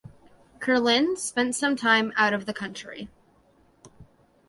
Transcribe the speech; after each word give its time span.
Kerlin 0.59 1.15
spent 1.15 1.53
some 1.55 1.75
time 1.75 2.11
out 2.17 2.33
of 2.33 2.47
the 2.47 2.55
country. 2.55 3.07